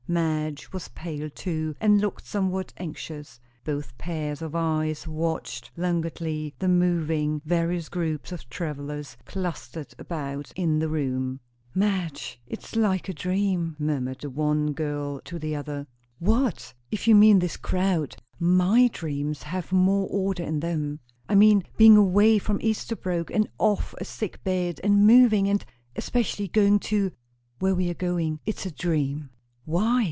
Madge 0.09 0.73
was 0.73 0.89
pale 0.89 1.29
too, 1.29 1.73
and 1.79 2.01
looked 2.01 2.27
somewhat 2.27 2.73
anxious. 2.75 3.39
Both 3.63 3.97
pairs 3.97 4.41
of 4.41 4.53
eyes 4.55 5.07
watched 5.07 5.71
languidly 5.77 6.53
the 6.59 6.67
moving, 6.67 7.41
various 7.45 7.87
groups 7.87 8.33
of 8.33 8.49
travellers 8.49 9.15
clustered 9.25 9.93
about 9.97 10.51
in 10.57 10.79
the 10.79 10.89
room. 10.89 11.39
"Madge, 11.73 12.41
it's 12.45 12.75
like 12.75 13.07
a 13.07 13.13
dream!" 13.13 13.77
murmured 13.79 14.19
the 14.19 14.29
one 14.29 14.73
girl 14.73 15.21
to 15.23 15.39
the 15.39 15.55
other. 15.55 15.87
"What? 16.19 16.73
If 16.91 17.07
you 17.07 17.15
mean 17.15 17.39
this 17.39 17.55
crowd, 17.55 18.17
my 18.37 18.89
dreams 18.91 19.43
have 19.43 19.71
more 19.71 20.09
order 20.09 20.43
in 20.43 20.59
them." 20.59 20.99
"I 21.29 21.35
mean, 21.35 21.63
being 21.77 21.95
away 21.95 22.37
from 22.37 22.59
Esterbrooke, 22.59 23.31
and 23.31 23.47
off 23.59 23.95
a 23.97 24.03
sick 24.03 24.43
bed, 24.43 24.81
and 24.83 25.07
moving, 25.07 25.47
and 25.47 25.63
especially 25.95 26.49
going 26.49 26.79
to 26.79 27.13
where 27.59 27.75
we 27.75 27.89
are 27.89 27.93
going. 27.93 28.41
It's 28.45 28.65
a 28.65 28.71
dream!" 28.71 29.29
"Why?" 29.63 29.99